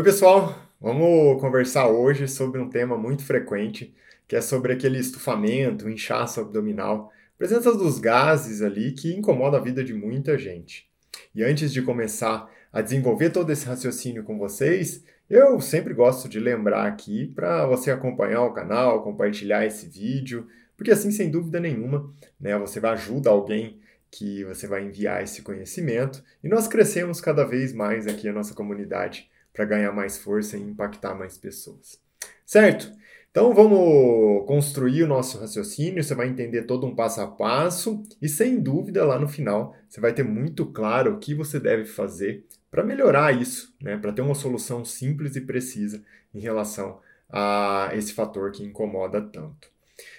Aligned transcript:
Oi, 0.00 0.04
pessoal! 0.04 0.58
Vamos 0.80 1.38
conversar 1.42 1.86
hoje 1.88 2.26
sobre 2.26 2.58
um 2.58 2.70
tema 2.70 2.96
muito 2.96 3.22
frequente, 3.22 3.94
que 4.26 4.34
é 4.34 4.40
sobre 4.40 4.72
aquele 4.72 4.98
estufamento, 4.98 5.90
inchaço 5.90 6.40
abdominal, 6.40 7.12
presença 7.36 7.70
dos 7.76 7.98
gases 7.98 8.62
ali 8.62 8.92
que 8.92 9.14
incomoda 9.14 9.58
a 9.58 9.60
vida 9.60 9.84
de 9.84 9.92
muita 9.92 10.38
gente. 10.38 10.88
E 11.34 11.44
antes 11.44 11.70
de 11.70 11.82
começar 11.82 12.50
a 12.72 12.80
desenvolver 12.80 13.28
todo 13.28 13.52
esse 13.52 13.66
raciocínio 13.66 14.24
com 14.24 14.38
vocês, 14.38 15.04
eu 15.28 15.60
sempre 15.60 15.92
gosto 15.92 16.30
de 16.30 16.40
lembrar 16.40 16.86
aqui 16.86 17.26
para 17.34 17.66
você 17.66 17.90
acompanhar 17.90 18.40
o 18.44 18.54
canal, 18.54 19.02
compartilhar 19.02 19.66
esse 19.66 19.86
vídeo, 19.86 20.46
porque 20.78 20.92
assim, 20.92 21.10
sem 21.10 21.30
dúvida 21.30 21.60
nenhuma, 21.60 22.10
né, 22.40 22.56
você 22.56 22.80
vai 22.80 22.92
ajudar 22.92 23.32
alguém 23.32 23.78
que 24.10 24.44
você 24.44 24.66
vai 24.66 24.82
enviar 24.82 25.22
esse 25.22 25.42
conhecimento 25.42 26.24
e 26.42 26.48
nós 26.48 26.66
crescemos 26.66 27.20
cada 27.20 27.44
vez 27.44 27.74
mais 27.74 28.06
aqui 28.06 28.26
a 28.30 28.32
nossa 28.32 28.54
comunidade 28.54 29.28
para 29.60 29.66
ganhar 29.66 29.92
mais 29.92 30.16
força 30.16 30.56
e 30.56 30.62
impactar 30.62 31.14
mais 31.14 31.36
pessoas. 31.36 32.00
Certo? 32.46 32.90
Então 33.30 33.52
vamos 33.52 34.46
construir 34.46 35.02
o 35.02 35.06
nosso 35.06 35.38
raciocínio, 35.38 36.02
você 36.02 36.14
vai 36.14 36.28
entender 36.28 36.62
todo 36.62 36.86
um 36.86 36.94
passo 36.94 37.20
a 37.20 37.26
passo 37.26 38.02
e 38.22 38.28
sem 38.28 38.58
dúvida 38.58 39.04
lá 39.04 39.18
no 39.18 39.28
final 39.28 39.76
você 39.86 40.00
vai 40.00 40.14
ter 40.14 40.22
muito 40.22 40.64
claro 40.64 41.12
o 41.12 41.18
que 41.18 41.34
você 41.34 41.60
deve 41.60 41.84
fazer 41.84 42.46
para 42.70 42.82
melhorar 42.82 43.38
isso, 43.38 43.76
né? 43.82 43.98
para 43.98 44.12
ter 44.12 44.22
uma 44.22 44.34
solução 44.34 44.82
simples 44.82 45.36
e 45.36 45.42
precisa 45.42 46.02
em 46.34 46.40
relação 46.40 46.98
a 47.28 47.90
esse 47.92 48.14
fator 48.14 48.50
que 48.52 48.64
incomoda 48.64 49.20
tanto. 49.20 49.68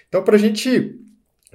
Então, 0.08 0.22
para 0.22 0.36
a 0.36 0.38
gente 0.38 1.00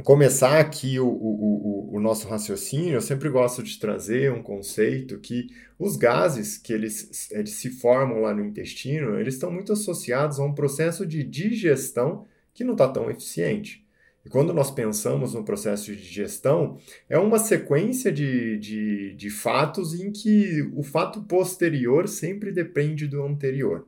começar 0.04 0.60
aqui 0.60 1.00
o, 1.00 1.08
o, 1.08 1.90
o, 1.92 1.96
o, 1.96 2.00
nosso 2.00 2.28
raciocínio, 2.28 2.94
eu 2.94 3.02
sempre 3.02 3.30
gosto 3.30 3.64
de 3.64 3.80
trazer 3.80 4.32
um 4.32 4.44
conceito 4.44 5.20
que 5.20 5.48
os 5.80 5.96
gases 5.96 6.58
que 6.58 6.72
eles, 6.72 7.32
eles 7.32 7.52
se 7.52 7.70
formam 7.70 8.22
lá 8.22 8.34
no 8.34 8.46
intestino, 8.46 9.20
eles 9.20 9.34
estão 9.34 9.52
muito 9.52 9.74
associados 9.74 10.40
a 10.40 10.44
um 10.44 10.54
processo 10.54 11.06
de 11.06 11.24
digestão 11.24 12.26
que 12.54 12.64
não 12.64 12.74
está 12.74 12.88
tão 12.88 13.10
eficiente. 13.10 13.86
E 14.24 14.30
quando 14.30 14.54
nós 14.54 14.70
pensamos 14.70 15.34
no 15.34 15.44
processo 15.44 15.86
de 15.86 16.02
digestão, 16.02 16.78
é 17.10 17.18
uma 17.18 17.40
sequência 17.40 18.12
de, 18.12 18.58
de, 18.58 19.16
de 19.16 19.30
fatos 19.30 20.00
em 20.00 20.12
que 20.12 20.70
o 20.76 20.84
fato 20.84 21.24
posterior 21.24 22.08
sempre 22.08 22.52
depende 22.52 23.08
do 23.08 23.24
anterior. 23.24 23.88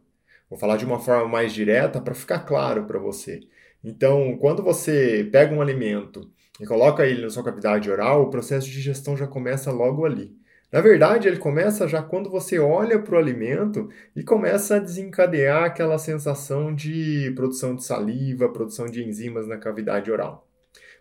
Vou 0.50 0.58
falar 0.58 0.78
de 0.78 0.86
uma 0.86 1.00
forma 1.00 1.28
mais 1.28 1.54
direta 1.54 2.02
para 2.02 2.16
ficar 2.16 2.40
claro 2.40 2.86
para 2.86 2.98
você. 2.98 3.42
Então, 3.84 4.38
quando 4.38 4.62
você 4.62 5.28
pega 5.32 5.54
um 5.54 5.62
alimento 5.62 6.30
e 6.60 6.66
coloca 6.66 7.06
ele 7.06 7.22
na 7.22 7.30
sua 7.30 7.44
cavidade 7.44 7.90
oral, 7.90 8.24
o 8.24 8.30
processo 8.30 8.68
de 8.68 8.74
digestão 8.74 9.16
já 9.16 9.26
começa 9.26 9.72
logo 9.72 10.06
ali. 10.06 10.38
Na 10.72 10.82
verdade, 10.82 11.28
ele 11.28 11.38
começa 11.38 11.88
já 11.88 12.02
quando 12.02 12.30
você 12.30 12.60
olha 12.60 13.00
para 13.00 13.16
o 13.16 13.18
alimento 13.18 13.90
e 14.16 14.24
começa 14.24 14.76
a 14.76 14.80
desencadear 14.80 15.64
aquela 15.64 15.98
sensação 15.98 16.76
de 16.76 17.32
produção 17.36 17.76
de 17.76 17.84
saliva, 17.84 18.52
produção 18.52 18.86
de 18.86 19.04
enzimas 19.04 19.48
na 19.48 19.58
cavidade 19.58 20.12
oral. 20.12 20.48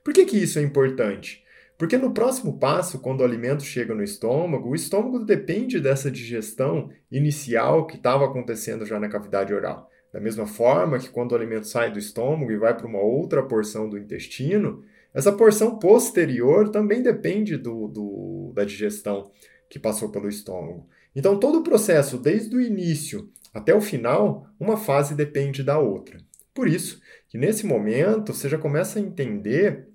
Por 0.02 0.14
que, 0.14 0.24
que 0.24 0.38
isso 0.38 0.58
é 0.58 0.62
importante? 0.62 1.44
Porque 1.76 1.98
no 1.98 2.12
próximo 2.12 2.58
passo, 2.58 2.98
quando 2.98 3.20
o 3.20 3.24
alimento 3.24 3.62
chega 3.62 3.94
no 3.94 4.02
estômago, 4.02 4.70
o 4.70 4.74
estômago 4.74 5.18
depende 5.20 5.78
dessa 5.78 6.10
digestão 6.10 6.90
inicial 7.12 7.86
que 7.86 7.96
estava 7.96 8.24
acontecendo 8.24 8.86
já 8.86 8.98
na 8.98 9.08
cavidade 9.08 9.52
oral. 9.52 9.90
Da 10.12 10.20
mesma 10.20 10.46
forma 10.46 10.98
que 10.98 11.10
quando 11.10 11.32
o 11.32 11.34
alimento 11.34 11.66
sai 11.66 11.92
do 11.92 11.98
estômago 11.98 12.50
e 12.50 12.56
vai 12.56 12.76
para 12.76 12.86
uma 12.86 13.00
outra 13.00 13.42
porção 13.42 13.88
do 13.88 13.98
intestino, 13.98 14.82
essa 15.12 15.32
porção 15.32 15.78
posterior 15.78 16.70
também 16.70 17.02
depende 17.02 17.56
do, 17.56 17.88
do, 17.88 18.52
da 18.54 18.64
digestão 18.64 19.30
que 19.68 19.78
passou 19.78 20.10
pelo 20.10 20.28
estômago. 20.28 20.88
Então, 21.14 21.38
todo 21.38 21.58
o 21.58 21.64
processo, 21.64 22.18
desde 22.18 22.54
o 22.54 22.60
início 22.60 23.28
até 23.52 23.74
o 23.74 23.80
final, 23.80 24.46
uma 24.58 24.76
fase 24.76 25.14
depende 25.14 25.62
da 25.62 25.78
outra. 25.78 26.18
Por 26.54 26.68
isso 26.68 27.00
que 27.28 27.38
nesse 27.38 27.66
momento 27.66 28.32
você 28.32 28.48
já 28.48 28.58
começa 28.58 28.98
a 28.98 29.02
entender 29.02 29.88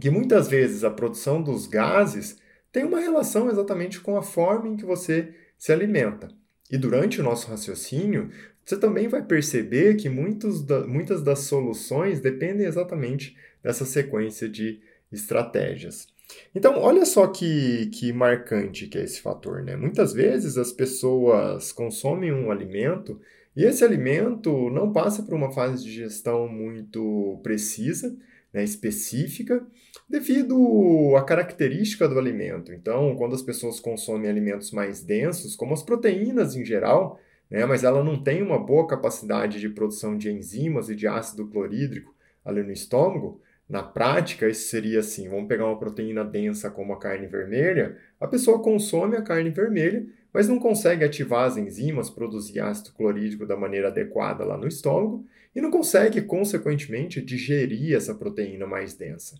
que 0.00 0.10
muitas 0.10 0.48
vezes 0.48 0.84
a 0.84 0.90
produção 0.90 1.42
dos 1.42 1.66
gases 1.66 2.38
tem 2.72 2.84
uma 2.84 2.98
relação 2.98 3.48
exatamente 3.48 4.00
com 4.00 4.16
a 4.16 4.22
forma 4.22 4.68
em 4.68 4.76
que 4.76 4.84
você 4.84 5.34
se 5.56 5.72
alimenta. 5.72 6.28
E 6.70 6.78
durante 6.78 7.20
o 7.20 7.24
nosso 7.24 7.48
raciocínio, 7.48 8.30
você 8.64 8.76
também 8.76 9.08
vai 9.08 9.22
perceber 9.22 9.96
que 9.96 10.08
da, 10.62 10.86
muitas 10.86 11.22
das 11.22 11.40
soluções 11.40 12.20
dependem 12.20 12.66
exatamente 12.66 13.36
dessa 13.62 13.84
sequência 13.84 14.48
de 14.48 14.80
estratégias. 15.12 16.08
Então, 16.54 16.78
olha 16.78 17.04
só 17.04 17.26
que, 17.26 17.86
que 17.86 18.12
marcante 18.12 18.86
que 18.86 18.98
é 18.98 19.04
esse 19.04 19.20
fator, 19.20 19.62
né? 19.62 19.76
Muitas 19.76 20.12
vezes 20.12 20.56
as 20.56 20.72
pessoas 20.72 21.70
consomem 21.70 22.32
um 22.32 22.50
alimento 22.50 23.20
e 23.54 23.64
esse 23.64 23.84
alimento 23.84 24.70
não 24.70 24.92
passa 24.92 25.22
por 25.22 25.34
uma 25.34 25.52
fase 25.52 25.84
de 25.84 25.92
gestão 25.92 26.48
muito 26.48 27.38
precisa, 27.42 28.16
né, 28.54 28.62
específica, 28.62 29.66
devido 30.08 31.16
à 31.16 31.24
característica 31.24 32.08
do 32.08 32.16
alimento. 32.16 32.72
Então, 32.72 33.16
quando 33.16 33.34
as 33.34 33.42
pessoas 33.42 33.80
consomem 33.80 34.30
alimentos 34.30 34.70
mais 34.70 35.02
densos, 35.02 35.56
como 35.56 35.74
as 35.74 35.82
proteínas 35.82 36.54
em 36.54 36.64
geral, 36.64 37.18
né, 37.50 37.66
mas 37.66 37.82
ela 37.82 38.04
não 38.04 38.22
tem 38.22 38.40
uma 38.40 38.64
boa 38.64 38.86
capacidade 38.86 39.58
de 39.58 39.68
produção 39.68 40.16
de 40.16 40.30
enzimas 40.30 40.88
e 40.88 40.94
de 40.94 41.08
ácido 41.08 41.48
clorídrico 41.48 42.14
ali 42.44 42.62
no 42.62 42.70
estômago, 42.70 43.40
na 43.68 43.82
prática, 43.82 44.46
isso 44.46 44.68
seria 44.68 45.00
assim: 45.00 45.28
vamos 45.28 45.48
pegar 45.48 45.66
uma 45.66 45.78
proteína 45.78 46.22
densa 46.22 46.70
como 46.70 46.92
a 46.92 46.98
carne 46.98 47.26
vermelha, 47.26 47.96
a 48.20 48.26
pessoa 48.26 48.62
consome 48.62 49.16
a 49.16 49.22
carne 49.22 49.50
vermelha, 49.50 50.06
mas 50.34 50.48
não 50.48 50.58
consegue 50.58 51.04
ativar 51.04 51.44
as 51.44 51.56
enzimas, 51.56 52.10
produzir 52.10 52.58
ácido 52.58 52.92
clorídrico 52.92 53.46
da 53.46 53.56
maneira 53.56 53.86
adequada 53.86 54.44
lá 54.44 54.58
no 54.58 54.66
estômago 54.66 55.24
e 55.54 55.60
não 55.60 55.70
consegue, 55.70 56.20
consequentemente, 56.22 57.22
digerir 57.22 57.96
essa 57.96 58.12
proteína 58.16 58.66
mais 58.66 58.94
densa. 58.94 59.36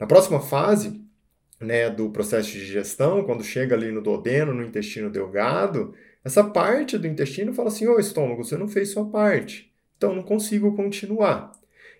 Na 0.00 0.06
próxima 0.06 0.40
fase 0.40 0.98
né, 1.60 1.90
do 1.90 2.10
processo 2.10 2.50
de 2.50 2.60
digestão, 2.60 3.22
quando 3.24 3.44
chega 3.44 3.74
ali 3.74 3.92
no 3.92 4.00
duodeno, 4.00 4.54
no 4.54 4.64
intestino 4.64 5.10
delgado, 5.10 5.94
essa 6.24 6.42
parte 6.42 6.96
do 6.96 7.06
intestino 7.06 7.52
fala 7.52 7.68
assim: 7.68 7.86
ô 7.86 7.98
estômago, 7.98 8.42
você 8.42 8.56
não 8.56 8.66
fez 8.66 8.92
sua 8.92 9.04
parte, 9.04 9.70
então 9.96 10.14
não 10.14 10.22
consigo 10.22 10.74
continuar. 10.74 11.52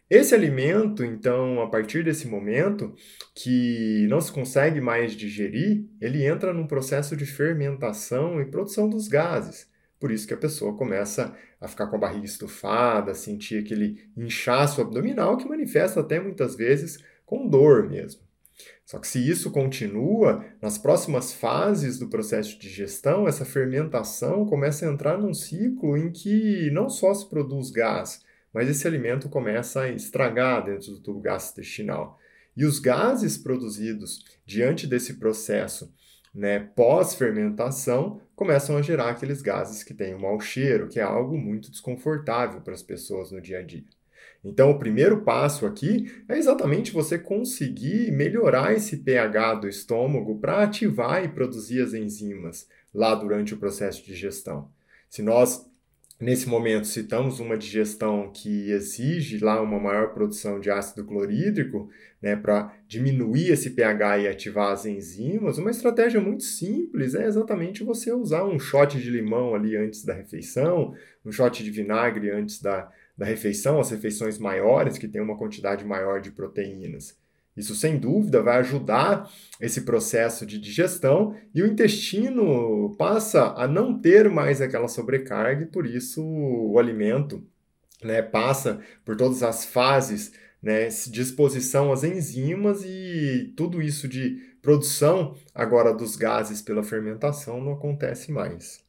Esse 0.08 0.34
alimento, 0.34 1.02
então, 1.02 1.62
a 1.62 1.68
partir 1.68 2.04
desse 2.04 2.28
momento, 2.28 2.94
que 3.34 4.06
não 4.08 4.20
se 4.20 4.30
consegue 4.30 4.80
mais 4.80 5.12
digerir, 5.12 5.86
ele 5.98 6.24
entra 6.26 6.52
num 6.52 6.66
processo 6.66 7.16
de 7.16 7.24
fermentação 7.24 8.40
e 8.40 8.44
produção 8.44 8.88
dos 8.88 9.08
gases. 9.08 9.66
Por 9.98 10.10
isso 10.10 10.26
que 10.26 10.34
a 10.34 10.38
pessoa 10.38 10.76
começa 10.76 11.34
a 11.58 11.66
ficar 11.66 11.86
com 11.86 11.96
a 11.96 11.98
barriga 11.98 12.26
estufada, 12.26 13.14
sentir 13.14 13.60
aquele 13.60 14.06
inchaço 14.14 14.82
abdominal 14.82 15.38
que 15.38 15.48
manifesta 15.48 16.00
até 16.00 16.20
muitas 16.20 16.54
vezes 16.54 17.02
com 17.24 17.48
dor 17.48 17.88
mesmo. 17.88 18.20
Só 18.84 18.98
que 18.98 19.08
se 19.08 19.26
isso 19.26 19.50
continua, 19.50 20.44
nas 20.60 20.76
próximas 20.76 21.32
fases 21.32 21.98
do 21.98 22.08
processo 22.08 22.50
de 22.50 22.68
digestão, 22.68 23.26
essa 23.26 23.46
fermentação 23.46 24.44
começa 24.44 24.86
a 24.86 24.92
entrar 24.92 25.16
num 25.16 25.32
ciclo 25.32 25.96
em 25.96 26.12
que 26.12 26.70
não 26.70 26.90
só 26.90 27.14
se 27.14 27.28
produz 27.28 27.70
gás, 27.70 28.20
mas 28.54 28.68
esse 28.68 28.86
alimento 28.86 29.28
começa 29.28 29.82
a 29.82 29.90
estragar 29.90 30.64
dentro 30.64 30.92
do 30.92 31.00
tubo 31.00 31.20
gastrointestinal. 31.20 32.18
E 32.56 32.64
os 32.64 32.78
gases 32.78 33.36
produzidos 33.36 34.24
diante 34.46 34.86
desse 34.86 35.14
processo 35.14 35.92
né, 36.32 36.60
pós-fermentação 36.60 38.20
começam 38.36 38.76
a 38.76 38.82
gerar 38.82 39.10
aqueles 39.10 39.42
gases 39.42 39.82
que 39.82 39.92
têm 39.92 40.14
um 40.14 40.20
mau 40.20 40.38
cheiro, 40.38 40.88
que 40.88 41.00
é 41.00 41.02
algo 41.02 41.36
muito 41.36 41.70
desconfortável 41.70 42.60
para 42.60 42.74
as 42.74 42.82
pessoas 42.82 43.32
no 43.32 43.40
dia 43.40 43.58
a 43.58 43.62
dia. 43.62 43.84
Então, 44.44 44.70
o 44.70 44.78
primeiro 44.78 45.22
passo 45.22 45.64
aqui 45.64 46.22
é 46.28 46.36
exatamente 46.36 46.92
você 46.92 47.18
conseguir 47.18 48.12
melhorar 48.12 48.74
esse 48.74 48.98
pH 48.98 49.54
do 49.54 49.68
estômago 49.68 50.38
para 50.38 50.62
ativar 50.62 51.24
e 51.24 51.28
produzir 51.28 51.80
as 51.80 51.94
enzimas 51.94 52.68
lá 52.92 53.14
durante 53.14 53.54
o 53.54 53.56
processo 53.56 54.02
de 54.02 54.08
digestão. 54.08 54.68
Se 55.08 55.22
nós 55.22 55.66
Nesse 56.20 56.48
momento, 56.48 56.86
citamos 56.86 57.40
uma 57.40 57.58
digestão 57.58 58.30
que 58.32 58.70
exige 58.70 59.38
lá 59.38 59.60
uma 59.60 59.80
maior 59.80 60.14
produção 60.14 60.60
de 60.60 60.70
ácido 60.70 61.04
clorídrico, 61.04 61.90
né, 62.22 62.36
para 62.36 62.72
diminuir 62.86 63.50
esse 63.50 63.70
pH 63.70 64.18
e 64.18 64.28
ativar 64.28 64.72
as 64.72 64.86
enzimas. 64.86 65.58
Uma 65.58 65.72
estratégia 65.72 66.20
muito 66.20 66.44
simples 66.44 67.16
é 67.16 67.26
exatamente 67.26 67.82
você 67.82 68.12
usar 68.12 68.44
um 68.44 68.60
shot 68.60 68.96
de 68.96 69.10
limão 69.10 69.54
ali 69.56 69.76
antes 69.76 70.04
da 70.04 70.14
refeição, 70.14 70.94
um 71.26 71.32
shot 71.32 71.62
de 71.62 71.70
vinagre 71.70 72.30
antes 72.30 72.62
da, 72.62 72.90
da 73.18 73.26
refeição, 73.26 73.80
as 73.80 73.90
refeições 73.90 74.38
maiores, 74.38 74.96
que 74.96 75.08
tem 75.08 75.20
uma 75.20 75.36
quantidade 75.36 75.84
maior 75.84 76.20
de 76.20 76.30
proteínas. 76.30 77.18
Isso, 77.56 77.74
sem 77.74 77.98
dúvida, 77.98 78.42
vai 78.42 78.58
ajudar 78.58 79.30
esse 79.60 79.82
processo 79.82 80.44
de 80.44 80.58
digestão 80.58 81.36
e 81.54 81.62
o 81.62 81.66
intestino 81.66 82.94
passa 82.98 83.54
a 83.56 83.68
não 83.68 83.98
ter 83.98 84.28
mais 84.28 84.60
aquela 84.60 84.88
sobrecarga 84.88 85.62
e, 85.62 85.66
por 85.66 85.86
isso, 85.86 86.22
o 86.24 86.78
alimento 86.78 87.44
né, 88.02 88.22
passa 88.22 88.80
por 89.04 89.16
todas 89.16 89.42
as 89.42 89.64
fases 89.64 90.32
né, 90.60 90.88
de 90.88 91.20
exposição 91.20 91.92
às 91.92 92.02
enzimas 92.02 92.82
e 92.84 93.52
tudo 93.56 93.80
isso 93.80 94.08
de 94.08 94.36
produção 94.60 95.36
agora 95.54 95.92
dos 95.92 96.16
gases 96.16 96.62
pela 96.62 96.82
fermentação 96.82 97.60
não 97.60 97.74
acontece 97.74 98.32
mais. 98.32 98.82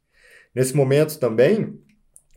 Nesse 0.56 0.76
momento 0.76 1.20
também, 1.20 1.78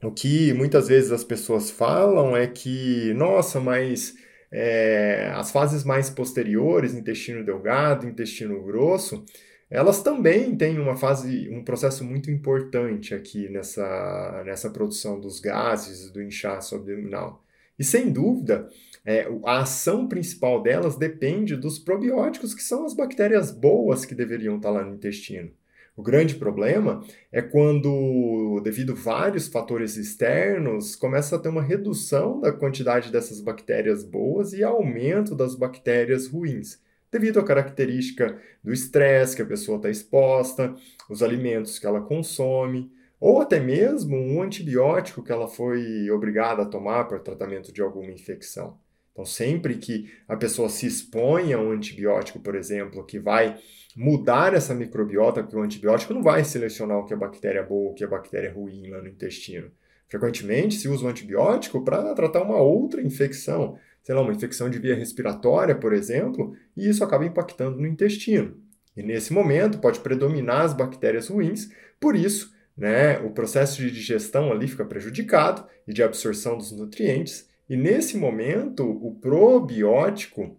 o 0.03 0.11
que 0.11 0.53
muitas 0.53 0.89
vezes 0.89 1.13
as 1.13 1.25
pessoas 1.25 1.71
falam 1.71 2.37
é 2.37 2.47
que, 2.47 3.15
nossa, 3.15 3.61
mas 3.61 4.15
é, 4.51 5.31
as 5.35 5.51
fases 5.51 5.85
mais 5.85 6.09
posteriores, 6.11 6.95
intestino 6.95 7.45
delgado, 7.45 8.07
intestino 8.07 8.63
grosso, 8.63 9.25
elas 9.71 10.03
também 10.03 10.57
têm 10.57 10.79
uma 10.79 10.97
fase, 10.97 11.49
um 11.51 11.63
processo 11.63 12.03
muito 12.03 12.31
importante 12.31 13.15
aqui 13.15 13.49
nessa, 13.51 14.43
nessa 14.47 14.71
produção 14.71 15.21
dos 15.21 15.41
gases, 15.41 16.11
do 16.11 16.23
inchaço 16.23 16.75
abdominal. 16.75 17.45
E 17.79 17.85
sem 17.85 18.11
dúvida, 18.11 18.69
é, 19.05 19.29
a 19.45 19.61
ação 19.61 20.09
principal 20.09 20.63
delas 20.63 20.97
depende 20.97 21.55
dos 21.55 21.79
probióticos, 21.79 22.55
que 22.55 22.63
são 22.63 22.85
as 22.85 22.95
bactérias 22.95 23.51
boas 23.51 24.05
que 24.05 24.15
deveriam 24.15 24.57
estar 24.57 24.71
lá 24.71 24.83
no 24.83 24.95
intestino. 24.95 25.51
O 25.99 26.03
grande 26.03 26.37
problema 26.37 27.03
é 27.33 27.43
quando, 27.43 28.61
devido 28.63 28.93
a 28.93 28.95
vários 28.95 29.49
fatores 29.49 29.97
externos, 29.97 30.95
começa 30.95 31.35
a 31.35 31.39
ter 31.41 31.49
uma 31.49 31.61
redução 31.61 32.41
da 32.41 32.53
quantidade 32.53 33.11
dessas 33.11 33.41
bactérias 33.41 34.05
boas 34.05 34.53
e 34.53 34.63
aumento 34.63 35.35
das 35.35 35.57
bactérias 35.57 36.29
ruins, 36.29 36.81
devido 37.11 37.41
à 37.41 37.45
característica 37.45 38.41
do 38.63 38.73
estresse 38.73 39.35
que 39.35 39.43
a 39.43 39.47
pessoa 39.47 39.79
está 39.79 39.91
exposta, 39.91 40.73
os 41.11 41.21
alimentos 41.21 41.81
que 41.81 41.87
ela 41.89 42.01
consome, 42.01 42.93
ou 43.19 43.41
até 43.41 43.59
mesmo 43.59 44.17
um 44.17 44.41
antibiótico 44.41 45.21
que 45.21 45.33
ela 45.33 45.49
foi 45.49 46.09
obrigada 46.13 46.63
a 46.63 46.67
tomar 46.67 47.09
para 47.09 47.19
tratamento 47.19 47.73
de 47.73 47.83
alguma 47.83 48.13
infecção. 48.13 48.79
Então, 49.19 49.27
sempre 49.27 49.75
que 49.79 50.09
a 50.29 50.37
pessoa 50.37 50.69
se 50.69 50.87
expõe 50.87 51.53
a 51.53 51.59
um 51.59 51.73
antibiótico, 51.73 52.39
por 52.39 52.55
exemplo, 52.55 53.05
que 53.05 53.19
vai 53.19 53.59
mudar 53.97 54.55
essa 54.55 54.73
microbiota, 54.73 55.43
porque 55.43 55.57
o 55.57 55.63
antibiótico 55.63 56.15
não 56.15 56.23
vai 56.23 56.45
selecionar 56.45 56.99
o 56.99 57.05
que 57.05 57.13
é 57.13 57.17
bactéria 57.17 57.65
boa, 57.65 57.91
o 57.91 57.95
que 57.95 58.05
é 58.05 58.07
bactéria 58.07 58.53
ruim 58.53 58.89
lá 58.89 59.03
no 59.03 59.09
intestino. 59.09 59.73
Frequentemente 60.07 60.77
se 60.77 60.87
usa 60.87 61.05
o 61.05 61.09
antibiótico 61.09 61.85
para 61.85 62.15
tratar 62.15 62.45
uma 62.45 62.59
outra 62.63 63.03
infecção, 63.03 63.77
sei 64.05 64.15
lá, 64.15 64.21
uma 64.21 64.33
infecção 64.33 64.71
de 64.71 64.79
via 64.79 64.95
respiratória, 64.95 65.75
por 65.75 65.93
exemplo, 65.93 66.55
e 66.77 66.89
isso 66.89 67.03
acaba 67.03 67.27
impactando 67.27 67.77
no 67.77 67.89
intestino. 67.89 68.57
E 68.97 69.03
nesse 69.03 69.33
momento 69.33 69.81
pode 69.81 69.99
predominar 69.99 70.61
as 70.61 70.73
bactérias 70.73 71.27
ruins, 71.27 71.69
por 71.99 72.15
isso, 72.15 72.55
né, 72.77 73.19
o 73.19 73.31
processo 73.31 73.79
de 73.83 73.91
digestão 73.91 74.53
ali 74.53 74.69
fica 74.69 74.85
prejudicado 74.85 75.67
e 75.89 75.93
de 75.93 76.05
absorção 76.05 76.57
dos 76.57 76.71
nutrientes, 76.71 77.48
e 77.69 77.77
nesse 77.77 78.17
momento 78.17 78.89
o 78.89 79.15
probiótico 79.15 80.59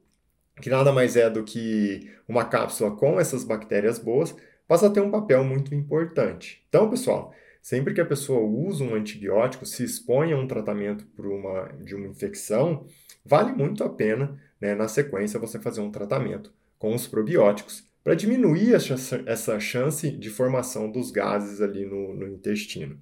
que 0.61 0.69
nada 0.69 0.91
mais 0.91 1.15
é 1.15 1.29
do 1.29 1.43
que 1.43 2.11
uma 2.27 2.45
cápsula 2.45 2.91
com 2.91 3.19
essas 3.19 3.43
bactérias 3.43 3.97
boas, 3.97 4.35
passa 4.67 4.87
a 4.87 4.89
ter 4.89 5.01
um 5.01 5.11
papel 5.11 5.43
muito 5.43 5.73
importante. 5.73 6.63
Então, 6.69 6.89
pessoal, 6.89 7.33
sempre 7.61 7.93
que 7.93 8.01
a 8.01 8.05
pessoa 8.05 8.41
usa 8.41 8.83
um 8.83 8.93
antibiótico, 8.93 9.65
se 9.65 9.83
expõe 9.83 10.33
a 10.33 10.37
um 10.37 10.47
tratamento 10.47 11.05
por 11.15 11.25
uma, 11.25 11.69
de 11.83 11.95
uma 11.95 12.07
infecção, 12.07 12.85
vale 13.25 13.51
muito 13.51 13.83
a 13.83 13.89
pena, 13.89 14.39
né, 14.59 14.75
na 14.75 14.87
sequência, 14.87 15.39
você 15.39 15.59
fazer 15.59 15.81
um 15.81 15.91
tratamento 15.91 16.53
com 16.77 16.93
os 16.93 17.07
probióticos 17.07 17.87
para 18.03 18.15
diminuir 18.15 18.73
essa, 18.73 19.59
chance 19.59 20.09
de 20.09 20.29
formação 20.29 20.89
dos 20.89 21.11
gases 21.11 21.61
ali 21.61 21.85
no, 21.85 22.15
no 22.15 22.27
intestino. 22.27 22.97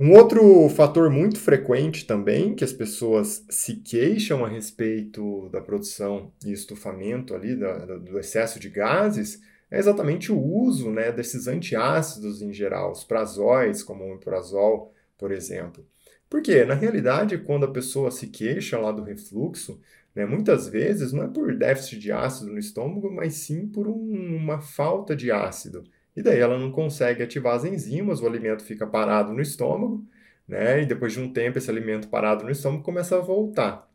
Um 0.00 0.12
outro 0.12 0.68
fator 0.68 1.10
muito 1.10 1.40
frequente 1.40 2.06
também, 2.06 2.54
que 2.54 2.62
as 2.62 2.72
pessoas 2.72 3.44
se 3.50 3.74
queixam 3.74 4.44
a 4.44 4.48
respeito 4.48 5.48
da 5.48 5.60
produção 5.60 6.30
e 6.46 6.52
estufamento 6.52 7.34
ali, 7.34 7.56
da, 7.56 7.84
do 7.84 8.16
excesso 8.16 8.60
de 8.60 8.70
gases, 8.70 9.42
é 9.68 9.76
exatamente 9.76 10.30
o 10.30 10.40
uso 10.40 10.92
né, 10.92 11.10
desses 11.10 11.48
antiácidos 11.48 12.40
em 12.40 12.52
geral, 12.52 12.92
os 12.92 13.02
prazóis, 13.02 13.82
como 13.82 14.14
o 14.14 14.18
prazol, 14.18 14.94
por 15.18 15.32
exemplo. 15.32 15.84
Porque, 16.30 16.64
na 16.64 16.74
realidade, 16.74 17.36
quando 17.38 17.64
a 17.64 17.72
pessoa 17.72 18.12
se 18.12 18.28
queixa 18.28 18.78
lá 18.78 18.92
do 18.92 19.02
refluxo, 19.02 19.80
né, 20.14 20.24
muitas 20.24 20.68
vezes 20.68 21.12
não 21.12 21.24
é 21.24 21.28
por 21.28 21.52
déficit 21.56 21.98
de 21.98 22.12
ácido 22.12 22.52
no 22.52 22.58
estômago, 22.58 23.10
mas 23.10 23.34
sim 23.34 23.66
por 23.66 23.88
um, 23.88 24.36
uma 24.36 24.60
falta 24.60 25.16
de 25.16 25.32
ácido 25.32 25.82
e 26.18 26.22
daí 26.22 26.40
ela 26.40 26.58
não 26.58 26.72
consegue 26.72 27.22
ativar 27.22 27.54
as 27.54 27.64
enzimas, 27.64 28.20
o 28.20 28.26
alimento 28.26 28.64
fica 28.64 28.84
parado 28.84 29.32
no 29.32 29.40
estômago, 29.40 30.04
né? 30.48 30.82
E 30.82 30.84
depois 30.84 31.12
de 31.12 31.20
um 31.20 31.32
tempo 31.32 31.58
esse 31.58 31.70
alimento 31.70 32.08
parado 32.08 32.44
no 32.44 32.50
estômago 32.50 32.82
começa 32.82 33.16
a 33.16 33.20
voltar. 33.20 33.88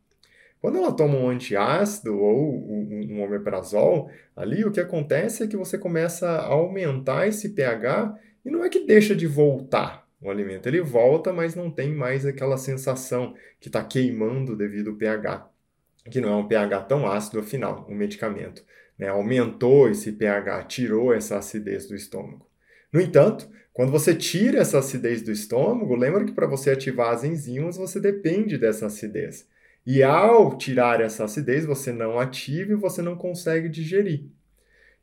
Quando 0.62 0.78
ela 0.78 0.94
toma 0.94 1.18
um 1.18 1.28
antiácido 1.28 2.18
ou 2.18 2.66
um 2.66 3.22
omeprazol, 3.22 4.10
ali 4.38 4.64
o 4.64 4.72
que 4.72 4.80
acontece 4.80 5.44
é 5.44 5.48
que 5.48 5.58
você 5.58 5.78
começa 5.78 6.26
a 6.26 6.46
aumentar 6.46 7.28
esse 7.28 7.50
pH 7.50 8.18
e 8.46 8.50
não 8.50 8.64
é 8.64 8.70
que 8.70 8.86
deixa 8.86 9.14
de 9.14 9.28
voltar 9.28 10.08
o 10.22 10.32
alimento, 10.32 10.68
ele 10.68 10.80
volta, 10.80 11.34
mas 11.34 11.56
não 11.56 11.70
tem 11.70 11.94
mais 11.94 12.26
aquela 12.26 12.56
sensação 12.56 13.36
que 13.60 13.68
está 13.68 13.84
queimando 13.84 14.56
devido 14.56 14.92
ao 14.92 14.96
pH, 14.96 15.46
que 16.10 16.22
não 16.22 16.30
é 16.30 16.36
um 16.36 16.48
pH 16.48 16.82
tão 16.82 17.08
ácido 17.08 17.40
afinal, 17.40 17.86
o 17.90 17.96
medicamento 17.96 18.64
né, 18.98 19.08
aumentou 19.08 19.90
esse 19.90 20.12
pH, 20.12 20.64
tirou 20.64 21.14
essa 21.14 21.38
acidez 21.38 21.88
do 21.88 21.96
estômago. 21.96 22.48
No 22.92 23.02
entanto, 23.02 23.50
quando 23.74 23.92
você 23.92 24.14
tira 24.14 24.60
essa 24.60 24.80
acidez 24.80 25.22
do 25.22 25.32
estômago, 25.32 25.96
lembra 25.96 26.26
que 26.26 26.32
para 26.32 26.46
você 26.46 26.72
ativar 26.72 27.12
as 27.12 27.24
enzimas 27.24 27.78
você 27.78 28.00
depende 28.00 28.58
dessa 28.58 28.86
acidez. 28.86 29.48
E 29.86 30.02
ao 30.04 30.58
tirar 30.58 31.02
essa 31.02 31.26
acidez, 31.26 31.66
você 31.66 31.92
não 31.92 32.20
ativa 32.20 32.72
e 32.72 32.76
você 32.76 33.02
não 33.02 33.16
consegue 33.16 33.68
digerir. 33.68 34.26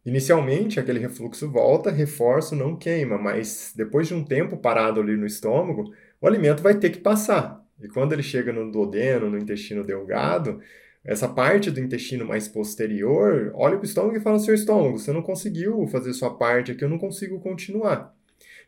Inicialmente, 0.07 0.81
aquele 0.81 0.99
refluxo 0.99 1.51
volta, 1.51 1.91
reforço 1.91 2.57
não 2.57 2.75
queima, 2.77 3.19
mas 3.19 3.75
depois 3.77 4.09
de 4.09 4.15
um 4.15 4.25
tempo 4.25 4.57
parado 4.57 5.01
ali 5.01 5.17
no 5.17 5.27
estômago, 5.27 5.93
o 6.21 6.27
alimento 6.27 6.63
vai 6.63 6.75
ter 6.75 6.91
que 6.91 7.01
passar. 7.01 7.63
E 7.83 7.89
quando 7.89 8.13
ele 8.13 8.23
chega 8.23 8.53
no 8.53 8.71
duodeno, 8.71 9.29
no 9.29 9.37
intestino 9.37 9.85
delgado, 9.85 10.61
essa 11.05 11.29
parte 11.29 11.71
do 11.71 11.81
intestino 11.81 12.27
mais 12.27 12.47
posterior 12.47 13.51
olha 13.55 13.77
para 13.77 13.83
o 13.83 13.87
estômago 13.87 14.17
e 14.17 14.21
fala: 14.21 14.39
seu 14.39 14.55
estômago, 14.55 14.99
você 14.99 15.13
não 15.13 15.23
conseguiu 15.23 15.87
fazer 15.87 16.13
sua 16.13 16.37
parte 16.37 16.73
aqui, 16.73 16.85
eu 16.85 16.89
não 16.89 16.99
consigo 16.99 17.41
continuar. 17.41 18.15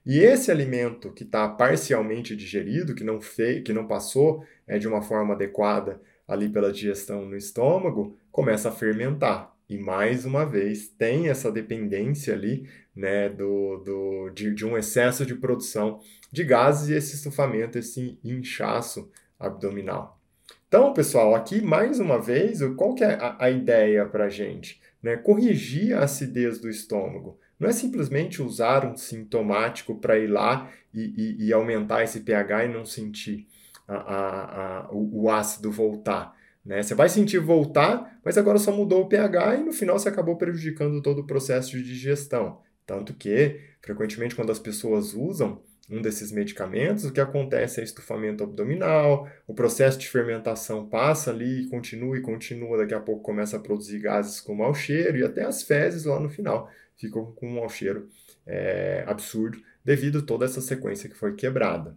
E 0.04 0.18
esse 0.18 0.50
alimento 0.50 1.12
que 1.12 1.22
está 1.22 1.48
parcialmente 1.48 2.34
digerido, 2.34 2.94
que 2.94 3.04
não 3.04 3.20
fez, 3.20 3.62
que 3.62 3.72
não 3.72 3.86
passou 3.86 4.44
é, 4.66 4.78
de 4.78 4.88
uma 4.88 5.00
forma 5.00 5.34
adequada 5.34 6.00
ali 6.26 6.48
pela 6.48 6.72
digestão 6.72 7.24
no 7.24 7.36
estômago, 7.36 8.16
começa 8.30 8.68
a 8.68 8.72
fermentar. 8.72 9.54
E 9.68 9.78
mais 9.78 10.24
uma 10.24 10.44
vez 10.44 10.88
tem 10.88 11.28
essa 11.28 11.50
dependência 11.50 12.34
ali 12.34 12.68
né, 12.94 13.28
do, 13.28 13.78
do, 13.78 14.30
de, 14.30 14.52
de 14.52 14.66
um 14.66 14.76
excesso 14.76 15.24
de 15.24 15.34
produção 15.34 16.00
de 16.30 16.44
gases 16.44 16.88
e 16.88 16.94
esse 16.94 17.14
estufamento, 17.14 17.78
esse 17.78 18.18
inchaço 18.24 19.10
abdominal. 19.38 20.21
Então, 20.72 20.94
pessoal, 20.94 21.34
aqui 21.34 21.60
mais 21.60 22.00
uma 22.00 22.18
vez, 22.18 22.60
qual 22.78 22.94
que 22.94 23.04
é 23.04 23.12
a, 23.12 23.36
a 23.38 23.50
ideia 23.50 24.06
para 24.06 24.24
a 24.24 24.28
gente? 24.30 24.80
Né? 25.02 25.18
Corrigir 25.18 25.94
a 25.94 26.04
acidez 26.04 26.58
do 26.58 26.70
estômago. 26.70 27.38
Não 27.60 27.68
é 27.68 27.72
simplesmente 27.72 28.40
usar 28.40 28.86
um 28.86 28.96
sintomático 28.96 29.94
para 29.96 30.18
ir 30.18 30.28
lá 30.28 30.70
e, 30.94 31.12
e, 31.14 31.44
e, 31.44 31.52
aumentar 31.52 32.02
esse 32.02 32.20
pH 32.20 32.64
e 32.64 32.68
não 32.68 32.86
sentir 32.86 33.46
a, 33.86 33.96
a, 33.96 34.78
a, 34.86 34.90
o, 34.90 35.24
o, 35.24 35.30
ácido 35.30 35.70
voltar. 35.70 36.34
Né? 36.64 36.82
Você 36.82 36.94
vai 36.94 37.10
sentir 37.10 37.38
voltar, 37.38 38.18
mas 38.24 38.38
agora 38.38 38.56
só 38.56 38.72
mudou 38.72 39.02
o 39.02 39.08
pH 39.10 39.56
e 39.56 39.64
no 39.64 39.74
final 39.74 39.98
você 39.98 40.08
acabou 40.08 40.36
prejudicando 40.36 41.02
todo 41.02 41.18
o 41.18 41.26
processo 41.26 41.72
de 41.72 41.82
digestão. 41.82 42.60
Tanto 42.86 43.12
que, 43.12 43.60
frequentemente, 43.82 44.34
quando 44.34 44.50
as 44.50 44.58
pessoas 44.58 45.12
usam, 45.12 45.60
um 45.90 46.00
desses 46.00 46.32
medicamentos, 46.32 47.04
o 47.04 47.12
que 47.12 47.20
acontece 47.20 47.80
é 47.80 47.84
estufamento 47.84 48.44
abdominal, 48.44 49.28
o 49.46 49.54
processo 49.54 49.98
de 49.98 50.08
fermentação 50.08 50.86
passa 50.86 51.30
ali, 51.30 51.66
continua 51.68 52.16
e 52.16 52.22
continua, 52.22 52.78
daqui 52.78 52.94
a 52.94 53.00
pouco 53.00 53.22
começa 53.22 53.56
a 53.56 53.60
produzir 53.60 53.98
gases 53.98 54.40
com 54.40 54.54
mau 54.54 54.74
cheiro 54.74 55.18
e 55.18 55.24
até 55.24 55.44
as 55.44 55.62
fezes 55.62 56.04
lá 56.04 56.18
no 56.18 56.30
final 56.30 56.70
ficam 56.96 57.32
com 57.32 57.48
um 57.48 57.54
mau 57.56 57.68
cheiro 57.68 58.08
é, 58.46 59.04
absurdo 59.06 59.60
devido 59.84 60.20
a 60.20 60.22
toda 60.22 60.44
essa 60.44 60.60
sequência 60.60 61.08
que 61.08 61.16
foi 61.16 61.34
quebrada. 61.34 61.96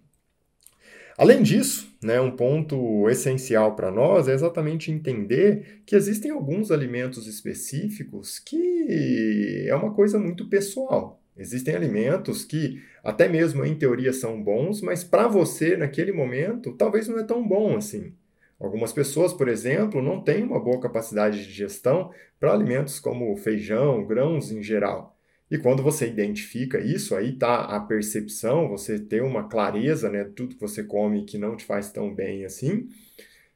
Além 1.17 1.41
disso, 1.41 1.89
né, 2.03 2.19
um 2.19 2.35
ponto 2.35 3.09
essencial 3.09 3.75
para 3.75 3.89
nós 3.89 4.27
é 4.27 4.33
exatamente 4.33 4.91
entender 4.91 5.81
que 5.85 5.95
existem 5.95 6.31
alguns 6.31 6.71
alimentos 6.71 7.25
específicos 7.25 8.37
que 8.37 9.65
é 9.65 9.75
uma 9.75 9.93
coisa 9.93 10.19
muito 10.19 10.49
pessoal. 10.49 11.21
Existem 11.37 11.75
alimentos 11.75 12.45
que, 12.45 12.81
até 13.03 13.27
mesmo 13.27 13.65
em 13.65 13.75
teoria, 13.75 14.13
são 14.13 14.41
bons, 14.41 14.81
mas 14.81 15.03
para 15.03 15.27
você, 15.27 15.75
naquele 15.75 16.11
momento, 16.13 16.71
talvez 16.73 17.07
não 17.07 17.19
é 17.19 17.23
tão 17.23 17.45
bom 17.45 17.75
assim. 17.75 18.13
Algumas 18.57 18.93
pessoas, 18.93 19.33
por 19.33 19.49
exemplo, 19.49 20.01
não 20.01 20.21
têm 20.21 20.43
uma 20.43 20.59
boa 20.59 20.79
capacidade 20.79 21.39
de 21.39 21.47
digestão 21.47 22.11
para 22.39 22.53
alimentos 22.53 22.99
como 22.99 23.35
feijão, 23.35 24.05
grãos 24.05 24.49
em 24.49 24.63
geral. 24.63 25.17
E 25.51 25.57
quando 25.57 25.83
você 25.83 26.07
identifica 26.07 26.79
isso, 26.79 27.15
aí 27.15 27.33
está 27.33 27.65
a 27.65 27.79
percepção, 27.81 28.69
você 28.69 28.97
ter 28.97 29.21
uma 29.21 29.47
clareza, 29.47 30.09
né, 30.09 30.23
tudo 30.23 30.55
que 30.55 30.61
você 30.61 30.83
come 30.83 31.25
que 31.25 31.37
não 31.37 31.55
te 31.55 31.65
faz 31.65 31.91
tão 31.91 32.15
bem 32.15 32.45
assim, 32.45 32.87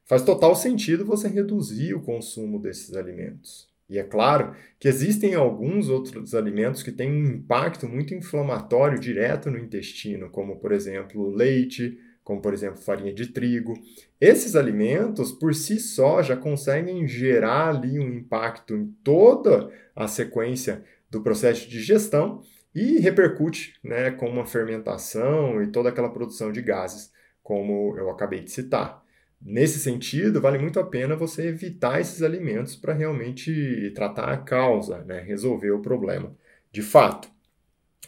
faz 0.04 0.22
total 0.22 0.54
sentido 0.54 1.04
você 1.04 1.28
reduzir 1.28 1.94
o 1.94 2.02
consumo 2.02 2.60
desses 2.60 2.94
alimentos. 2.94 3.69
E 3.90 3.98
é 3.98 4.04
claro 4.04 4.54
que 4.78 4.86
existem 4.86 5.34
alguns 5.34 5.88
outros 5.88 6.32
alimentos 6.32 6.80
que 6.80 6.92
têm 6.92 7.10
um 7.10 7.26
impacto 7.26 7.88
muito 7.88 8.14
inflamatório 8.14 9.00
direto 9.00 9.50
no 9.50 9.58
intestino, 9.58 10.30
como 10.30 10.60
por 10.60 10.70
exemplo 10.70 11.28
leite, 11.28 11.98
como 12.22 12.40
por 12.40 12.54
exemplo 12.54 12.80
farinha 12.80 13.12
de 13.12 13.26
trigo. 13.32 13.74
Esses 14.20 14.54
alimentos 14.54 15.32
por 15.32 15.52
si 15.56 15.80
só 15.80 16.22
já 16.22 16.36
conseguem 16.36 17.08
gerar 17.08 17.70
ali 17.70 17.98
um 17.98 18.14
impacto 18.14 18.76
em 18.76 18.86
toda 19.02 19.68
a 19.96 20.06
sequência 20.06 20.84
do 21.10 21.20
processo 21.20 21.62
de 21.62 21.70
digestão 21.70 22.42
e 22.72 23.00
repercute 23.00 23.74
né, 23.82 24.12
com 24.12 24.28
uma 24.28 24.46
fermentação 24.46 25.60
e 25.60 25.66
toda 25.66 25.88
aquela 25.88 26.12
produção 26.12 26.52
de 26.52 26.62
gases, 26.62 27.10
como 27.42 27.96
eu 27.98 28.08
acabei 28.08 28.38
de 28.38 28.52
citar. 28.52 29.02
Nesse 29.40 29.78
sentido, 29.78 30.40
vale 30.40 30.58
muito 30.58 30.78
a 30.78 30.84
pena 30.84 31.16
você 31.16 31.48
evitar 31.48 32.00
esses 32.00 32.22
alimentos 32.22 32.76
para 32.76 32.92
realmente 32.92 33.90
tratar 33.94 34.30
a 34.30 34.36
causa, 34.36 35.02
né, 35.04 35.20
resolver 35.20 35.70
o 35.70 35.80
problema. 35.80 36.36
De 36.70 36.82
fato, 36.82 37.28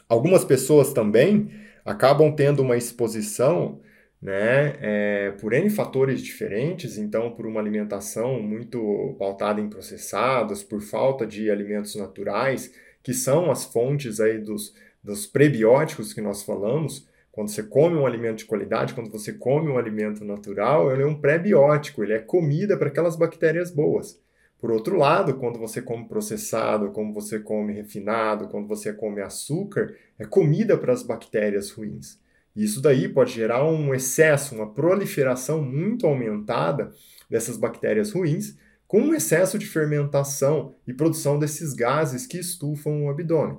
algumas 0.08 0.44
pessoas 0.44 0.92
também 0.92 1.50
acabam 1.84 2.34
tendo 2.34 2.60
uma 2.62 2.76
exposição 2.76 3.80
né, 4.20 4.76
é, 4.80 5.30
por 5.40 5.52
N 5.52 5.68
fatores 5.70 6.22
diferentes, 6.22 6.98
então 6.98 7.32
por 7.32 7.46
uma 7.46 7.60
alimentação 7.60 8.40
muito 8.40 9.16
pautada 9.18 9.60
em 9.60 9.68
processados, 9.68 10.62
por 10.62 10.80
falta 10.82 11.26
de 11.26 11.50
alimentos 11.50 11.96
naturais, 11.96 12.72
que 13.02 13.14
são 13.14 13.50
as 13.50 13.64
fontes 13.64 14.20
aí 14.20 14.38
dos, 14.38 14.74
dos 15.02 15.26
prebióticos 15.26 16.12
que 16.12 16.20
nós 16.20 16.42
falamos. 16.42 17.08
Quando 17.32 17.48
você 17.48 17.62
come 17.62 17.96
um 17.96 18.06
alimento 18.06 18.38
de 18.38 18.44
qualidade, 18.44 18.92
quando 18.92 19.10
você 19.10 19.32
come 19.32 19.70
um 19.70 19.78
alimento 19.78 20.22
natural, 20.22 20.92
ele 20.92 21.02
é 21.02 21.06
um 21.06 21.18
pré-biótico, 21.18 22.04
ele 22.04 22.12
é 22.12 22.18
comida 22.18 22.76
para 22.76 22.88
aquelas 22.88 23.16
bactérias 23.16 23.70
boas. 23.70 24.20
Por 24.58 24.70
outro 24.70 24.98
lado, 24.98 25.34
quando 25.38 25.58
você 25.58 25.80
come 25.80 26.06
processado, 26.06 26.90
como 26.90 27.12
você 27.12 27.40
come 27.40 27.72
refinado, 27.72 28.48
quando 28.48 28.68
você 28.68 28.92
come 28.92 29.22
açúcar, 29.22 29.96
é 30.18 30.26
comida 30.26 30.76
para 30.76 30.92
as 30.92 31.02
bactérias 31.02 31.70
ruins. 31.70 32.20
E 32.54 32.62
isso 32.64 32.82
daí 32.82 33.08
pode 33.08 33.32
gerar 33.32 33.64
um 33.64 33.94
excesso, 33.94 34.54
uma 34.54 34.70
proliferação 34.70 35.62
muito 35.62 36.06
aumentada 36.06 36.92
dessas 37.30 37.56
bactérias 37.56 38.12
ruins, 38.12 38.58
com 38.86 39.00
um 39.00 39.14
excesso 39.14 39.58
de 39.58 39.64
fermentação 39.64 40.74
e 40.86 40.92
produção 40.92 41.38
desses 41.38 41.72
gases 41.72 42.26
que 42.26 42.36
estufam 42.36 43.06
o 43.06 43.10
abdômen. 43.10 43.56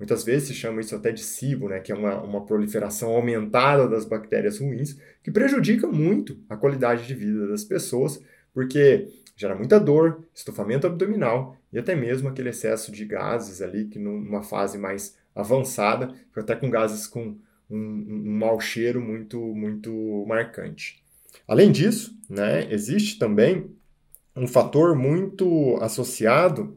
Muitas 0.00 0.24
vezes 0.24 0.48
se 0.48 0.54
chama 0.54 0.80
isso 0.80 0.96
até 0.96 1.12
de 1.12 1.20
SIBO, 1.20 1.68
né, 1.68 1.78
que 1.78 1.92
é 1.92 1.94
uma, 1.94 2.22
uma 2.22 2.46
proliferação 2.46 3.10
aumentada 3.10 3.86
das 3.86 4.06
bactérias 4.06 4.58
ruins, 4.58 4.98
que 5.22 5.30
prejudica 5.30 5.86
muito 5.86 6.38
a 6.48 6.56
qualidade 6.56 7.06
de 7.06 7.14
vida 7.14 7.46
das 7.46 7.64
pessoas, 7.64 8.18
porque 8.54 9.08
gera 9.36 9.54
muita 9.54 9.78
dor, 9.78 10.24
estufamento 10.34 10.86
abdominal 10.86 11.54
e 11.70 11.78
até 11.78 11.94
mesmo 11.94 12.30
aquele 12.30 12.48
excesso 12.48 12.90
de 12.90 13.04
gases 13.04 13.60
ali, 13.60 13.84
que 13.84 13.98
numa 13.98 14.42
fase 14.42 14.78
mais 14.78 15.18
avançada, 15.34 16.14
até 16.34 16.56
com 16.56 16.70
gases 16.70 17.06
com 17.06 17.36
um, 17.68 17.76
um 17.78 18.38
mau 18.38 18.58
cheiro 18.58 19.02
muito, 19.02 19.38
muito 19.38 20.24
marcante. 20.26 21.04
Além 21.46 21.70
disso, 21.70 22.18
né, 22.26 22.66
existe 22.72 23.18
também 23.18 23.70
um 24.34 24.46
fator 24.46 24.96
muito 24.96 25.76
associado 25.82 26.74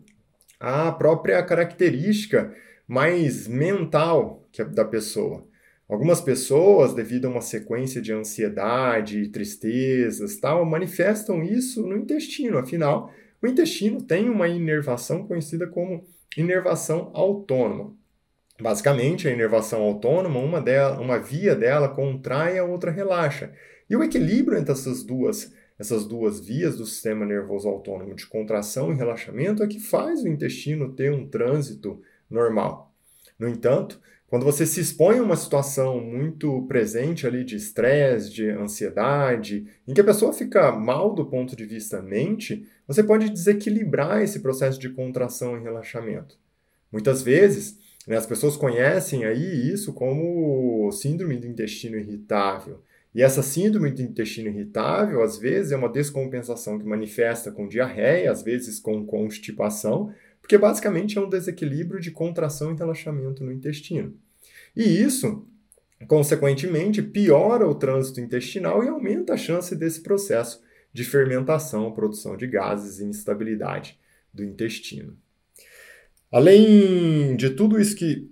à 0.59 0.91
própria 0.91 1.41
característica 1.41 2.53
mais 2.87 3.47
mental 3.47 4.47
que 4.51 4.63
da 4.63 4.85
pessoa. 4.85 5.45
Algumas 5.87 6.21
pessoas, 6.21 6.93
devido 6.93 7.25
a 7.25 7.29
uma 7.29 7.41
sequência 7.41 8.01
de 8.01 8.13
ansiedade, 8.13 9.27
tristezas, 9.29 10.37
tal, 10.37 10.65
manifestam 10.65 11.43
isso 11.43 11.85
no 11.85 11.97
intestino. 11.97 12.57
Afinal, 12.57 13.11
o 13.41 13.47
intestino 13.47 14.01
tem 14.01 14.29
uma 14.29 14.47
inervação 14.47 15.27
conhecida 15.27 15.67
como 15.67 16.03
inervação 16.37 17.11
autônoma. 17.13 17.93
Basicamente, 18.59 19.27
a 19.27 19.31
inervação 19.31 19.81
autônoma, 19.81 20.39
uma, 20.39 20.61
dela, 20.61 20.99
uma 20.99 21.19
via 21.19 21.55
dela 21.55 21.89
contrai, 21.89 22.57
a 22.57 22.63
outra 22.63 22.91
relaxa. 22.91 23.53
E 23.89 23.95
o 23.95 24.03
equilíbrio 24.03 24.57
entre 24.57 24.71
essas 24.71 25.03
duas 25.03 25.51
essas 25.77 26.05
duas 26.05 26.39
vias 26.39 26.77
do 26.77 26.85
sistema 26.85 27.25
nervoso 27.25 27.67
autônomo 27.67 28.15
de 28.15 28.27
contração 28.27 28.91
e 28.91 28.95
relaxamento 28.95 29.63
é 29.63 29.67
que 29.67 29.79
faz 29.79 30.23
o 30.23 30.27
intestino 30.27 30.93
ter 30.93 31.11
um 31.11 31.27
trânsito 31.27 31.99
normal. 32.33 32.93
No 33.37 33.47
entanto, 33.47 33.99
quando 34.27 34.45
você 34.45 34.65
se 34.65 34.81
expõe 34.81 35.19
a 35.19 35.23
uma 35.23 35.35
situação 35.35 36.01
muito 36.01 36.63
presente 36.63 37.27
ali 37.27 37.43
de 37.43 37.55
estresse, 37.55 38.33
de 38.33 38.49
ansiedade, 38.49 39.67
em 39.87 39.93
que 39.93 40.01
a 40.01 40.03
pessoa 40.03 40.33
fica 40.33 40.71
mal 40.71 41.13
do 41.13 41.25
ponto 41.25 41.55
de 41.55 41.65
vista 41.65 42.01
mente, 42.01 42.67
você 42.87 43.03
pode 43.03 43.29
desequilibrar 43.29 44.23
esse 44.23 44.39
processo 44.39 44.79
de 44.79 44.89
contração 44.89 45.55
e 45.55 45.61
relaxamento. 45.61 46.35
Muitas 46.91 47.21
vezes, 47.21 47.77
né, 48.07 48.17
as 48.17 48.25
pessoas 48.25 48.57
conhecem 48.57 49.23
aí 49.23 49.71
isso 49.71 49.93
como 49.93 50.91
síndrome 50.91 51.37
do 51.37 51.45
intestino 51.45 51.97
irritável. 51.97 52.81
E 53.13 53.21
essa 53.21 53.43
síndrome 53.43 53.91
do 53.91 54.01
intestino 54.01 54.49
irritável, 54.49 55.21
às 55.21 55.37
vezes, 55.37 55.71
é 55.71 55.77
uma 55.77 55.89
descompensação 55.89 56.79
que 56.79 56.85
manifesta 56.85 57.51
com 57.51 57.67
diarreia, 57.67 58.31
às 58.31 58.41
vezes 58.41 58.79
com 58.79 59.05
constipação, 59.05 60.11
porque 60.43 60.57
basicamente 60.57 61.17
é 61.17 61.21
um 61.21 61.29
desequilíbrio 61.29 62.01
de 62.01 62.11
contração 62.11 62.73
e 62.73 62.75
relaxamento 62.75 63.45
no 63.45 63.51
intestino. 63.51 64.13
E 64.75 64.83
isso, 64.83 65.47
consequentemente, 66.05 67.01
piora 67.01 67.65
o 67.65 67.73
trânsito 67.73 68.19
intestinal 68.19 68.83
e 68.83 68.89
aumenta 68.89 69.35
a 69.35 69.37
chance 69.37 69.73
desse 69.73 70.01
processo 70.01 70.61
de 70.91 71.05
fermentação, 71.05 71.93
produção 71.93 72.35
de 72.35 72.45
gases 72.45 72.99
e 72.99 73.05
instabilidade 73.05 73.97
do 74.33 74.43
intestino. 74.43 75.17
Além 76.29 77.37
de 77.37 77.51
tudo 77.51 77.79
isso 77.79 77.95
que 77.95 78.29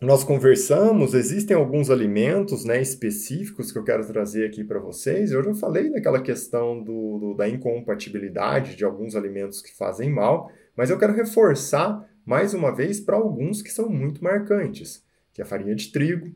nós 0.00 0.22
conversamos, 0.22 1.14
existem 1.14 1.56
alguns 1.56 1.90
alimentos 1.90 2.64
né, 2.64 2.80
específicos 2.80 3.72
que 3.72 3.78
eu 3.78 3.84
quero 3.84 4.06
trazer 4.06 4.46
aqui 4.46 4.62
para 4.62 4.78
vocês. 4.78 5.32
Eu 5.32 5.42
já 5.42 5.54
falei 5.54 5.90
daquela 5.90 6.22
questão 6.22 6.80
do, 6.80 7.18
do, 7.18 7.34
da 7.34 7.48
incompatibilidade 7.48 8.76
de 8.76 8.84
alguns 8.84 9.16
alimentos 9.16 9.60
que 9.60 9.76
fazem 9.76 10.08
mal, 10.08 10.48
mas 10.80 10.88
eu 10.88 10.96
quero 10.96 11.12
reforçar 11.12 12.08
mais 12.24 12.54
uma 12.54 12.74
vez 12.74 12.98
para 12.98 13.14
alguns 13.14 13.60
que 13.60 13.70
são 13.70 13.90
muito 13.90 14.24
marcantes, 14.24 15.04
que 15.30 15.42
é 15.42 15.44
a 15.44 15.46
farinha 15.46 15.74
de 15.74 15.92
trigo, 15.92 16.34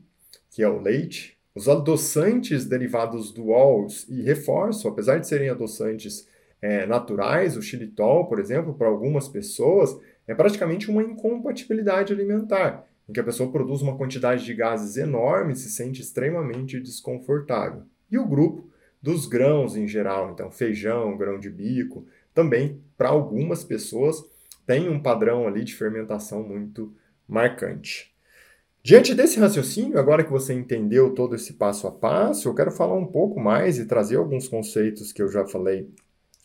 que 0.51 0.61
é 0.61 0.69
o 0.69 0.79
leite, 0.79 1.35
os 1.55 1.67
adoçantes 1.67 2.63
derivados 2.63 3.31
do 3.31 3.47
OLS, 3.47 4.05
e 4.07 4.21
reforço, 4.21 4.87
apesar 4.87 5.17
de 5.17 5.27
serem 5.27 5.49
adoçantes 5.49 6.27
é, 6.61 6.85
naturais, 6.85 7.57
o 7.57 7.61
xilitol, 7.63 8.27
por 8.27 8.39
exemplo, 8.39 8.75
para 8.75 8.87
algumas 8.87 9.27
pessoas, 9.27 9.99
é 10.27 10.35
praticamente 10.35 10.91
uma 10.91 11.01
incompatibilidade 11.01 12.13
alimentar 12.13 12.85
em 13.09 13.13
que 13.13 13.19
a 13.19 13.23
pessoa 13.23 13.51
produz 13.51 13.81
uma 13.81 13.97
quantidade 13.97 14.45
de 14.45 14.53
gases 14.53 14.95
enorme 14.95 15.53
e 15.53 15.55
se 15.55 15.71
sente 15.71 16.03
extremamente 16.03 16.79
desconfortável. 16.79 17.81
E 18.11 18.19
o 18.19 18.27
grupo 18.27 18.69
dos 19.01 19.25
grãos 19.25 19.75
em 19.75 19.87
geral, 19.87 20.29
então 20.29 20.51
feijão, 20.51 21.17
grão 21.17 21.39
de 21.39 21.49
bico, 21.49 22.05
também 22.31 22.79
para 22.95 23.09
algumas 23.09 23.63
pessoas 23.63 24.34
tem 24.65 24.89
um 24.89 25.01
padrão 25.01 25.47
ali 25.47 25.63
de 25.63 25.75
fermentação 25.75 26.43
muito 26.43 26.93
marcante. 27.27 28.13
Diante 28.83 29.15
desse 29.15 29.39
raciocínio, 29.39 29.97
agora 29.97 30.23
que 30.23 30.31
você 30.31 30.53
entendeu 30.53 31.13
todo 31.13 31.33
esse 31.33 31.53
passo 31.53 31.87
a 31.87 31.91
passo, 31.91 32.47
eu 32.47 32.53
quero 32.53 32.69
falar 32.71 32.95
um 32.95 33.07
pouco 33.07 33.39
mais 33.39 33.79
e 33.79 33.85
trazer 33.85 34.17
alguns 34.17 34.47
conceitos 34.47 35.11
que 35.11 35.23
eu 35.23 35.27
já 35.27 35.45
falei 35.45 35.89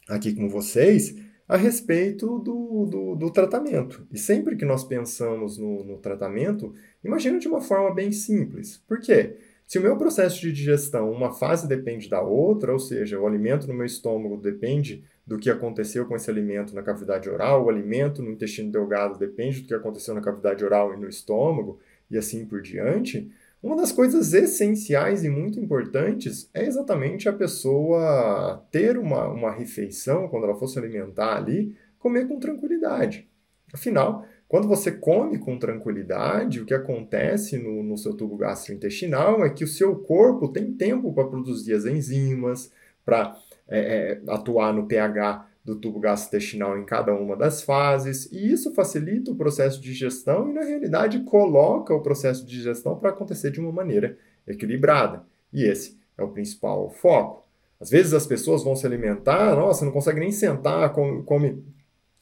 aqui 0.09 0.35
com 0.35 0.49
vocês 0.49 1.15
a 1.47 1.57
respeito 1.57 2.39
do, 2.39 2.87
do, 2.87 3.15
do, 3.17 3.31
tratamento. 3.31 4.07
E 4.11 4.19
sempre 4.19 4.57
que 4.57 4.65
nós 4.65 4.85
pensamos 4.85 5.59
no, 5.59 5.85
no 5.85 5.99
tratamento, 5.99 6.73
imagina 7.05 7.39
de 7.39 7.49
uma 7.49 7.61
forma 7.61 7.93
bem 7.93 8.13
simples. 8.13 8.79
Por 8.89 9.01
quê? 9.01 9.37
Se 9.67 9.79
o 9.79 9.83
meu 9.83 9.97
processo 9.97 10.41
de 10.41 10.53
digestão, 10.53 11.11
uma 11.11 11.33
fase 11.33 11.69
depende 11.69 12.09
da 12.09 12.23
outra, 12.23 12.73
ou 12.73 12.79
seja, 12.79 13.21
o 13.21 13.27
alimento 13.27 13.67
no 13.67 13.75
meu 13.75 13.85
estômago 13.85 14.37
depende 14.37 15.05
do 15.27 15.39
que 15.39 15.51
aconteceu 15.51 16.07
com 16.07 16.17
esse 16.17 16.31
alimento 16.31 16.75
na 16.75 16.83
cavidade 16.83 17.29
oral, 17.29 17.65
o 17.65 17.69
alimento 17.69 18.23
no 18.23 18.31
intestino 18.31 18.73
delgado 18.73 19.19
depende 19.19 19.61
do 19.61 19.69
que 19.69 19.75
aconteceu 19.75 20.15
na 20.15 20.21
cavidade 20.21 20.65
oral 20.65 20.95
e 20.95 20.97
no 20.97 21.09
estômago, 21.09 21.79
e 22.11 22.19
assim 22.19 22.45
por 22.45 22.61
diante, 22.61 23.31
uma 23.63 23.77
das 23.77 23.93
coisas 23.93 24.33
essenciais 24.33 25.23
e 25.23 25.29
muito 25.29 25.61
importantes 25.61 26.49
é 26.55 26.65
exatamente 26.65 27.29
a 27.29 27.33
pessoa 27.33 28.65
ter 28.71 28.97
uma, 28.97 29.29
uma 29.29 29.51
refeição, 29.51 30.29
quando 30.29 30.45
ela 30.45 30.57
for 30.57 30.67
se 30.67 30.79
alimentar 30.79 31.37
ali, 31.37 31.77
comer 31.99 32.27
com 32.27 32.41
tranquilidade. 32.41 33.29
Afinal, 33.73 34.25
quando 34.49 34.67
você 34.67 34.91
come 34.91 35.39
com 35.39 35.59
tranquilidade, 35.59 36.61
o 36.61 36.65
que 36.65 36.75
acontece 36.75 37.59
no, 37.59 37.83
no 37.83 37.99
seu 37.99 38.15
tubo 38.15 38.37
gastrointestinal 38.37 39.45
é 39.45 39.51
que 39.51 39.63
o 39.63 39.69
seu 39.69 39.95
corpo 39.95 40.49
tem 40.49 40.73
tempo 40.73 41.13
para 41.13 41.29
produzir 41.29 41.75
as 41.75 41.85
enzimas, 41.85 42.73
para 43.05 43.37
é, 43.71 43.79
é, 43.79 44.21
atuar 44.29 44.75
no 44.75 44.87
pH 44.87 45.47
do 45.65 45.77
tubo 45.77 46.01
gastrointestinal 46.01 46.77
em 46.79 46.85
cada 46.85 47.15
uma 47.15 47.37
das 47.37 47.63
fases, 47.63 48.31
e 48.33 48.51
isso 48.51 48.75
facilita 48.75 49.31
o 49.31 49.37
processo 49.37 49.81
de 49.81 49.91
digestão 49.91 50.51
e, 50.51 50.53
na 50.53 50.63
realidade, 50.63 51.21
coloca 51.21 51.95
o 51.95 52.03
processo 52.03 52.45
de 52.45 52.51
digestão 52.51 52.97
para 52.99 53.11
acontecer 53.11 53.51
de 53.51 53.61
uma 53.61 53.71
maneira 53.71 54.19
equilibrada. 54.47 55.23
E 55.53 55.63
esse 55.63 55.99
é 56.19 56.23
o 56.23 56.31
principal 56.31 56.91
foco. 56.91 57.47
Às 57.79 57.91
vezes 57.91 58.13
as 58.13 58.27
pessoas 58.27 58.63
vão 58.63 58.75
se 58.75 58.87
alimentar, 58.87 59.55
nossa, 59.55 59.85
não 59.85 59.93
consegue 59.93 60.21
nem 60.21 60.33
sentar, 60.33 60.93
come, 60.93 61.23
come 61.23 61.65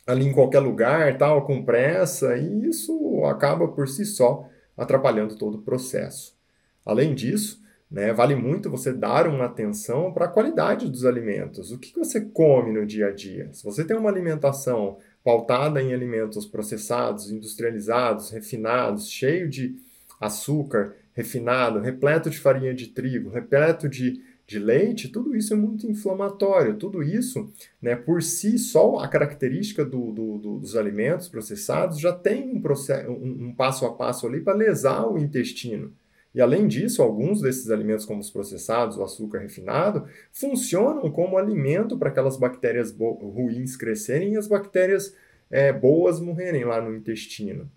ali 0.06 0.26
em 0.26 0.32
qualquer 0.32 0.60
lugar, 0.60 1.16
tal, 1.18 1.44
com 1.44 1.64
pressa, 1.64 2.36
e 2.36 2.68
isso 2.68 3.24
acaba 3.24 3.68
por 3.68 3.88
si 3.88 4.04
só 4.04 4.48
atrapalhando 4.76 5.36
todo 5.36 5.56
o 5.58 5.62
processo. 5.62 6.36
Além 6.84 7.14
disso, 7.14 7.60
né, 7.90 8.12
vale 8.12 8.34
muito 8.34 8.70
você 8.70 8.92
dar 8.92 9.26
uma 9.26 9.46
atenção 9.46 10.12
para 10.12 10.26
a 10.26 10.28
qualidade 10.28 10.90
dos 10.90 11.04
alimentos. 11.04 11.72
O 11.72 11.78
que 11.78 11.94
você 11.94 12.20
come 12.20 12.72
no 12.72 12.84
dia 12.84 13.08
a 13.08 13.10
dia? 13.10 13.48
Se 13.52 13.64
você 13.64 13.84
tem 13.84 13.96
uma 13.96 14.10
alimentação 14.10 14.98
pautada 15.24 15.82
em 15.82 15.92
alimentos 15.92 16.46
processados, 16.46 17.30
industrializados, 17.30 18.30
refinados, 18.30 19.10
cheio 19.10 19.48
de 19.48 19.76
açúcar 20.20 20.94
refinado, 21.14 21.80
repleto 21.80 22.30
de 22.30 22.38
farinha 22.38 22.74
de 22.74 22.88
trigo, 22.88 23.30
repleto 23.30 23.88
de, 23.88 24.22
de 24.46 24.58
leite, 24.58 25.08
tudo 25.08 25.34
isso 25.34 25.52
é 25.52 25.56
muito 25.56 25.86
inflamatório. 25.86 26.76
Tudo 26.76 27.02
isso, 27.02 27.50
né, 27.80 27.96
por 27.96 28.22
si 28.22 28.58
só, 28.58 28.98
a 28.98 29.08
característica 29.08 29.84
do, 29.84 30.12
do, 30.12 30.38
do, 30.38 30.58
dos 30.58 30.76
alimentos 30.76 31.26
processados 31.28 31.98
já 31.98 32.12
tem 32.12 32.50
um, 32.50 32.62
um, 33.08 33.48
um 33.48 33.54
passo 33.54 33.86
a 33.86 33.94
passo 33.94 34.26
ali 34.26 34.40
para 34.40 34.54
lesar 34.54 35.06
o 35.06 35.18
intestino. 35.18 35.92
E 36.34 36.40
além 36.40 36.66
disso, 36.66 37.02
alguns 37.02 37.40
desses 37.40 37.70
alimentos, 37.70 38.04
como 38.04 38.20
os 38.20 38.30
processados, 38.30 38.96
o 38.96 39.02
açúcar 39.02 39.38
refinado, 39.38 40.06
funcionam 40.32 41.10
como 41.10 41.38
alimento 41.38 41.98
para 41.98 42.10
aquelas 42.10 42.36
bactérias 42.36 42.94
ruins 42.96 43.76
crescerem 43.76 44.34
e 44.34 44.36
as 44.36 44.46
bactérias 44.46 45.14
é, 45.50 45.72
boas 45.72 46.20
morrerem 46.20 46.64
lá 46.64 46.80
no 46.80 46.94
intestino. 46.94 47.70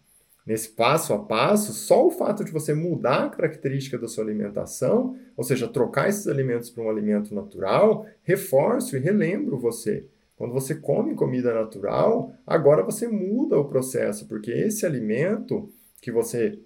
Nesse 0.46 0.70
passo 0.70 1.14
a 1.14 1.20
passo, 1.20 1.72
só 1.72 2.06
o 2.06 2.12
fato 2.12 2.44
de 2.44 2.52
você 2.52 2.74
mudar 2.74 3.26
a 3.26 3.30
característica 3.30 3.98
da 3.98 4.08
sua 4.08 4.24
alimentação, 4.24 5.16
ou 5.38 5.44
seja, 5.44 5.68
trocar 5.68 6.10
esses 6.10 6.28
alimentos 6.28 6.70
para 6.70 6.84
um 6.84 6.90
alimento 6.90 7.34
natural, 7.34 8.06
reforço 8.24 8.98
e 8.98 9.00
relembro 9.00 9.60
você. 9.60 10.06
Quando 10.36 10.54
você 10.54 10.74
come 10.74 11.14
comida 11.14 11.54
natural, 11.54 12.34
agora 12.46 12.82
você 12.82 13.08
muda 13.08 13.60
o 13.60 13.66
processo, 13.66 14.28
porque 14.28 14.50
esse 14.52 14.86
alimento 14.86 15.70
que 16.02 16.12
você 16.12 16.60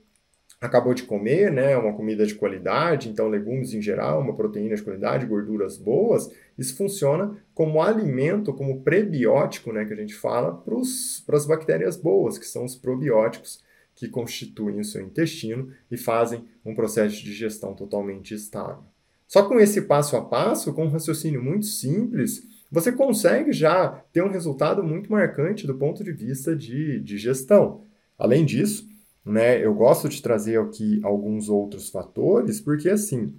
acabou 0.60 0.94
de 0.94 1.04
comer, 1.04 1.52
né, 1.52 1.78
uma 1.78 1.94
comida 1.94 2.26
de 2.26 2.36
qualidade, 2.36 3.10
então 3.10 3.28
legumes 3.28 3.74
em 3.74 3.82
geral, 3.82 4.22
uma 4.22 4.36
proteína 4.36 4.76
de 4.76 4.82
qualidade, 4.82 5.26
gorduras 5.26 5.78
boas, 5.78 6.32
isso 6.58 6.76
funciona 6.76 7.38
como 7.54 7.82
alimento, 7.82 8.54
como 8.54 8.82
prebiótico, 8.82 9.72
né, 9.72 9.86
que 9.86 9.94
a 9.94 9.98
gente 9.98 10.16
fala, 10.16 10.54
para 10.56 11.38
as 11.38 11.46
bactérias 11.46 11.98
boas, 11.98 12.38
que 12.38 12.46
são 12.46 12.64
os 12.66 12.76
probióticos 12.76 13.64
que 13.96 14.08
constituem 14.10 14.80
o 14.80 14.86
seu 14.86 15.02
intestino 15.02 15.72
e 15.90 15.98
fazem 15.98 16.44
um 16.66 16.76
processo 16.76 17.16
de 17.16 17.24
digestão 17.24 17.74
totalmente 17.74 18.34
estável. 18.34 18.84
Só 19.28 19.48
com 19.48 19.60
esse 19.60 19.84
passo 19.84 20.16
a 20.18 20.22
passo, 20.24 20.74
com 20.74 20.86
um 20.86 20.90
raciocínio 20.90 21.44
muito 21.44 21.66
simples, 21.66 22.44
você 22.72 22.92
consegue 22.92 23.54
já 23.54 24.04
ter 24.12 24.24
um 24.24 24.30
resultado 24.30 24.84
muito 24.84 25.12
marcante 25.12 25.66
do 25.66 25.76
ponto 25.76 26.04
de 26.04 26.12
vista 26.12 26.56
de 26.56 27.00
digestão. 27.00 27.84
Além 28.18 28.46
disso, 28.46 28.88
né, 29.26 29.64
eu 29.64 29.74
gosto 29.74 30.08
de 30.08 30.22
trazer 30.22 30.60
aqui 30.60 31.00
alguns 31.04 31.50
outros 31.50 31.90
fatores, 31.90 32.62
porque 32.62 32.90
assim, 32.90 33.34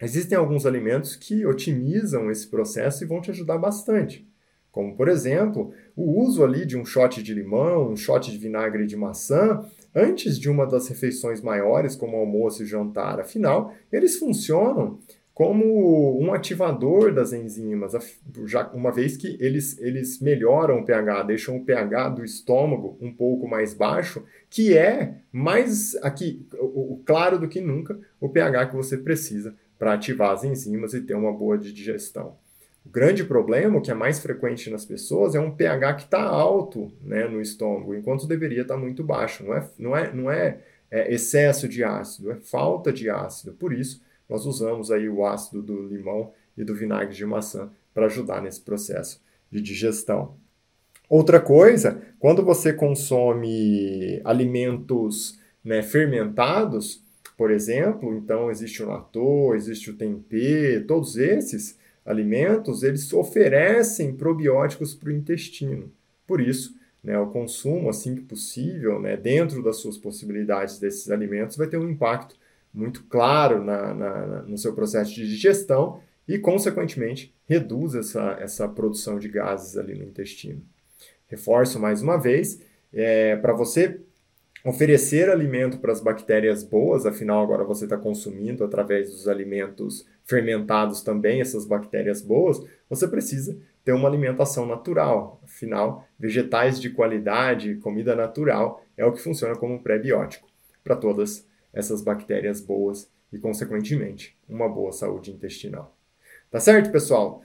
existem 0.00 0.36
alguns 0.36 0.66
alimentos 0.66 1.16
que 1.16 1.46
otimizam 1.46 2.30
esse 2.30 2.46
processo 2.46 3.02
e 3.02 3.06
vão 3.06 3.20
te 3.20 3.30
ajudar 3.30 3.56
bastante. 3.56 4.28
Como, 4.70 4.94
por 4.96 5.08
exemplo, 5.08 5.72
o 5.96 6.22
uso 6.22 6.44
ali 6.44 6.64
de 6.64 6.76
um 6.76 6.84
shot 6.84 7.22
de 7.22 7.34
limão, 7.34 7.90
um 7.90 7.96
shot 7.96 8.30
de 8.30 8.38
vinagre 8.38 8.86
de 8.86 8.96
maçã, 8.96 9.64
antes 9.94 10.38
de 10.38 10.48
uma 10.48 10.64
das 10.66 10.86
refeições 10.88 11.40
maiores, 11.40 11.96
como 11.96 12.16
almoço 12.16 12.62
e 12.62 12.66
jantar. 12.66 13.18
Afinal, 13.18 13.74
eles 13.90 14.16
funcionam 14.16 15.00
como 15.40 16.20
um 16.20 16.34
ativador 16.34 17.14
das 17.14 17.32
enzimas, 17.32 17.92
já 18.44 18.68
uma 18.74 18.92
vez 18.92 19.16
que 19.16 19.38
eles, 19.40 19.80
eles 19.80 20.20
melhoram 20.20 20.80
o 20.80 20.84
pH, 20.84 21.22
deixam 21.22 21.56
o 21.56 21.64
pH 21.64 22.10
do 22.10 22.22
estômago 22.22 22.98
um 23.00 23.10
pouco 23.10 23.48
mais 23.48 23.72
baixo, 23.72 24.22
que 24.50 24.76
é 24.76 25.14
mais 25.32 25.96
aqui, 26.02 26.46
o, 26.58 27.00
claro 27.06 27.38
do 27.38 27.48
que 27.48 27.58
nunca, 27.58 27.98
o 28.20 28.28
pH 28.28 28.66
que 28.66 28.76
você 28.76 28.98
precisa 28.98 29.54
para 29.78 29.94
ativar 29.94 30.32
as 30.32 30.44
enzimas 30.44 30.92
e 30.92 31.00
ter 31.00 31.14
uma 31.14 31.32
boa 31.32 31.56
digestão. 31.56 32.36
O 32.84 32.90
grande 32.90 33.24
problema, 33.24 33.80
que 33.80 33.90
é 33.90 33.94
mais 33.94 34.18
frequente 34.18 34.68
nas 34.68 34.84
pessoas, 34.84 35.34
é 35.34 35.40
um 35.40 35.50
pH 35.50 35.94
que 35.94 36.02
está 36.02 36.22
alto 36.22 36.92
né, 37.02 37.26
no 37.26 37.40
estômago, 37.40 37.94
enquanto 37.94 38.26
deveria 38.26 38.60
estar 38.60 38.74
tá 38.74 38.80
muito 38.80 39.02
baixo. 39.02 39.42
Não 39.42 39.54
é, 39.54 39.70
não 39.78 39.96
é, 39.96 40.12
não 40.12 40.30
é, 40.30 40.58
é 40.90 41.14
excesso 41.14 41.66
de 41.66 41.82
ácido, 41.82 42.30
é 42.30 42.34
falta 42.34 42.92
de 42.92 43.08
ácido. 43.08 43.54
Por 43.54 43.72
isso, 43.72 44.02
nós 44.30 44.46
usamos 44.46 44.92
aí 44.92 45.08
o 45.08 45.26
ácido 45.26 45.60
do 45.60 45.88
limão 45.88 46.32
e 46.56 46.62
do 46.62 46.74
vinagre 46.74 47.14
de 47.14 47.26
maçã 47.26 47.68
para 47.92 48.06
ajudar 48.06 48.40
nesse 48.40 48.60
processo 48.60 49.20
de 49.50 49.60
digestão. 49.60 50.36
Outra 51.08 51.40
coisa, 51.40 52.00
quando 52.20 52.44
você 52.44 52.72
consome 52.72 54.20
alimentos 54.24 55.40
né, 55.64 55.82
fermentados, 55.82 57.02
por 57.36 57.50
exemplo, 57.50 58.14
então 58.14 58.48
existe 58.48 58.82
o 58.82 58.86
natô, 58.86 59.54
existe 59.56 59.90
o 59.90 59.96
tempê, 59.96 60.84
todos 60.86 61.16
esses 61.16 61.76
alimentos, 62.06 62.84
eles 62.84 63.12
oferecem 63.12 64.14
probióticos 64.14 64.94
para 64.94 65.08
o 65.08 65.12
intestino. 65.12 65.90
Por 66.26 66.40
isso, 66.40 66.76
né, 67.02 67.18
o 67.18 67.26
consumo, 67.30 67.88
assim 67.88 68.14
que 68.14 68.22
possível, 68.22 69.00
né, 69.00 69.16
dentro 69.16 69.62
das 69.62 69.76
suas 69.76 69.98
possibilidades 69.98 70.78
desses 70.78 71.10
alimentos, 71.10 71.56
vai 71.56 71.66
ter 71.66 71.78
um 71.78 71.90
impacto 71.90 72.36
muito 72.72 73.04
claro 73.04 73.64
na, 73.64 73.94
na, 73.94 74.42
no 74.42 74.56
seu 74.56 74.74
processo 74.74 75.14
de 75.14 75.28
digestão 75.28 76.00
e, 76.26 76.38
consequentemente, 76.38 77.34
reduz 77.48 77.94
essa, 77.94 78.36
essa 78.40 78.68
produção 78.68 79.18
de 79.18 79.28
gases 79.28 79.76
ali 79.76 79.94
no 79.94 80.04
intestino. 80.04 80.62
Reforço 81.26 81.78
mais 81.80 82.02
uma 82.02 82.16
vez, 82.16 82.60
é, 82.92 83.36
para 83.36 83.52
você 83.52 84.00
oferecer 84.64 85.30
alimento 85.30 85.78
para 85.78 85.92
as 85.92 86.00
bactérias 86.00 86.62
boas, 86.62 87.06
afinal 87.06 87.42
agora 87.42 87.64
você 87.64 87.84
está 87.84 87.96
consumindo 87.96 88.62
através 88.62 89.10
dos 89.10 89.26
alimentos 89.26 90.06
fermentados 90.24 91.02
também 91.02 91.40
essas 91.40 91.64
bactérias 91.64 92.20
boas, 92.20 92.62
você 92.88 93.08
precisa 93.08 93.56
ter 93.84 93.92
uma 93.92 94.08
alimentação 94.08 94.66
natural. 94.66 95.40
Afinal, 95.42 96.06
vegetais 96.18 96.80
de 96.80 96.90
qualidade, 96.90 97.76
comida 97.76 98.14
natural, 98.14 98.84
é 98.96 99.04
o 99.04 99.12
que 99.12 99.22
funciona 99.22 99.56
como 99.56 99.82
pré-biótico 99.82 100.48
para 100.84 100.94
todas 100.94 101.48
essas 101.72 102.02
bactérias 102.02 102.60
boas 102.60 103.10
e, 103.32 103.38
consequentemente, 103.38 104.36
uma 104.48 104.68
boa 104.68 104.92
saúde 104.92 105.30
intestinal. 105.30 105.96
Tá 106.50 106.58
certo, 106.58 106.90
pessoal? 106.90 107.42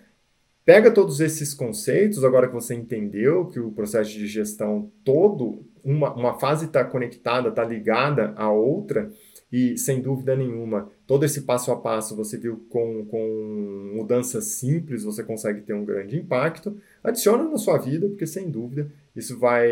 Pega 0.65 0.89
todos 0.89 1.19
esses 1.19 1.53
conceitos, 1.53 2.23
agora 2.23 2.47
que 2.47 2.53
você 2.53 2.73
entendeu 2.73 3.45
que 3.45 3.59
o 3.59 3.71
processo 3.71 4.09
de 4.09 4.17
digestão 4.17 4.91
todo, 5.03 5.63
uma, 5.83 6.11
uma 6.13 6.39
fase 6.39 6.65
está 6.65 6.83
conectada, 6.83 7.49
está 7.49 7.63
ligada 7.63 8.33
à 8.35 8.51
outra, 8.51 9.11
e 9.51 9.77
sem 9.77 10.01
dúvida 10.01 10.35
nenhuma, 10.35 10.89
todo 11.05 11.23
esse 11.23 11.41
passo 11.43 11.71
a 11.71 11.75
passo 11.75 12.15
você 12.15 12.35
viu 12.35 12.65
com, 12.67 13.05
com 13.05 13.91
mudanças 13.95 14.45
simples, 14.45 15.03
você 15.03 15.23
consegue 15.23 15.61
ter 15.61 15.73
um 15.73 15.85
grande 15.85 16.17
impacto. 16.17 16.75
Adiciona 17.03 17.43
na 17.43 17.57
sua 17.57 17.77
vida, 17.77 18.07
porque 18.07 18.25
sem 18.25 18.49
dúvida 18.49 18.91
isso 19.15 19.37
vai 19.37 19.69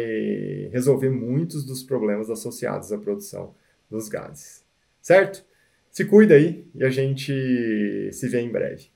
resolver 0.71 1.09
muitos 1.09 1.65
dos 1.65 1.81
problemas 1.81 2.29
associados 2.29 2.93
à 2.93 2.97
produção 2.99 3.55
dos 3.93 4.09
gases. 4.09 4.65
Certo? 4.99 5.45
Se 5.91 6.05
cuida 6.05 6.33
aí 6.33 6.67
e 6.73 6.83
a 6.83 6.89
gente 6.89 8.09
se 8.11 8.27
vê 8.27 8.41
em 8.41 8.51
breve. 8.51 8.91